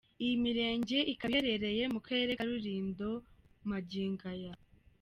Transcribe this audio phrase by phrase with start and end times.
[0.23, 3.09] Iyi mirenge ikaba iherereye mu Karere ka Rulindo
[3.69, 4.53] magingo aya.